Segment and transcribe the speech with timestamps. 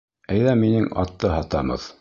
[0.35, 1.89] —Әйҙә минең атты һатабыҙ.